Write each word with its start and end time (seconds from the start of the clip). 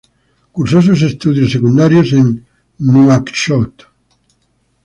Cursó 0.51 0.81
sus 0.81 0.99
estudios 1.03 1.51
secundarios 1.51 2.13
en 2.13 2.43
Nuakchot. 2.79 3.87